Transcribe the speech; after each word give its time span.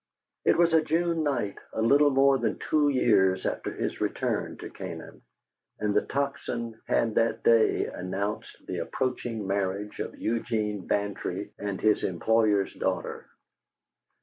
It 0.45 0.57
was 0.57 0.73
a 0.73 0.81
June 0.81 1.21
night, 1.21 1.59
a 1.73 1.81
little 1.83 2.09
more 2.09 2.39
than 2.39 2.57
two 2.57 2.89
years 2.89 3.45
after 3.45 3.71
his 3.71 4.01
return 4.01 4.57
to 4.57 4.71
Canaan, 4.71 5.21
and 5.77 5.93
the 5.93 6.01
Tocsin 6.01 6.73
had 6.87 7.13
that 7.13 7.43
day 7.43 7.85
announced 7.85 8.65
the 8.65 8.79
approaching 8.79 9.45
marriage 9.45 9.99
of 9.99 10.17
Eugene 10.17 10.87
Bantry 10.87 11.51
and 11.59 11.79
his 11.79 12.03
employer's 12.03 12.73
daughter. 12.73 13.27